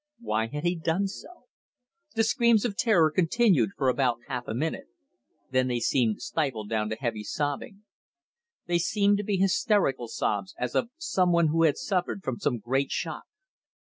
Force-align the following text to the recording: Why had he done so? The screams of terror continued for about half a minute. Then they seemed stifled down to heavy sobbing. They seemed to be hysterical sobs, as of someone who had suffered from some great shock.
Why 0.19 0.47
had 0.47 0.63
he 0.63 0.75
done 0.75 1.05
so? 1.07 1.43
The 2.15 2.23
screams 2.23 2.65
of 2.65 2.75
terror 2.75 3.11
continued 3.11 3.69
for 3.77 3.87
about 3.87 4.17
half 4.27 4.47
a 4.47 4.55
minute. 4.55 4.87
Then 5.51 5.67
they 5.67 5.79
seemed 5.79 6.23
stifled 6.23 6.69
down 6.69 6.89
to 6.89 6.95
heavy 6.95 7.23
sobbing. 7.23 7.83
They 8.65 8.79
seemed 8.79 9.17
to 9.17 9.23
be 9.23 9.37
hysterical 9.37 10.07
sobs, 10.07 10.55
as 10.57 10.73
of 10.73 10.89
someone 10.97 11.49
who 11.49 11.61
had 11.65 11.77
suffered 11.77 12.23
from 12.23 12.39
some 12.39 12.57
great 12.57 12.89
shock. 12.89 13.25